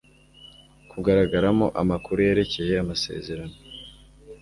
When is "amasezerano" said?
2.83-3.55